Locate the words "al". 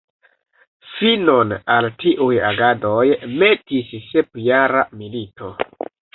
1.75-1.87